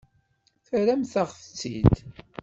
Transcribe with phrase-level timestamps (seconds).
[0.67, 1.93] Terramt-aɣ-tt-id.